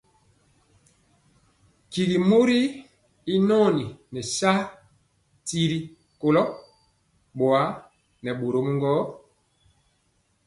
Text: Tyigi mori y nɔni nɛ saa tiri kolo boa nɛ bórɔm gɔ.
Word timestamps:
Tyigi 1.91 2.17
mori 2.29 2.59
y 3.33 3.35
nɔni 3.47 3.85
nɛ 4.13 4.19
saa 4.37 4.59
tiri 5.47 5.79
kolo 6.21 6.43
boa 7.37 7.61
nɛ 8.23 8.31
bórɔm 8.39 8.67
gɔ. 8.81 8.93